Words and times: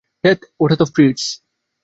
ধ্যাত, 0.23 0.39
ওটা 0.59 0.75
তো 0.75 0.85
ফ্রিটজ। 0.85 1.21